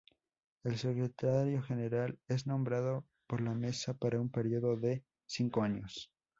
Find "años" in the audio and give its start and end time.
5.61-6.09